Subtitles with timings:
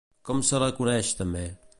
[0.29, 1.45] Com se la coneix també?